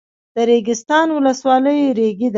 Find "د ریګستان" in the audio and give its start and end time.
0.33-1.07